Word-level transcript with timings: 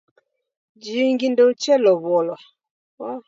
Jingi 0.83 1.25
ndeuchelow'olwa! 1.33 2.37